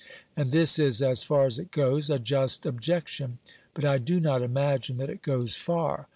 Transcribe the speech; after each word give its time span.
And 0.35 0.49
this 0.49 0.79
is 0.79 1.03
as 1.03 1.21
far 1.23 1.45
as 1.45 1.59
it 1.59 1.69
goes 1.69 2.09
a 2.09 2.17
just 2.17 2.65
objection, 2.65 3.37
but 3.75 3.85
I 3.85 3.99
do 3.99 4.19
not 4.19 4.41
imagine 4.41 4.97
that 4.97 5.11
it 5.11 5.21
goes 5.21 5.55
far. 5.55 6.07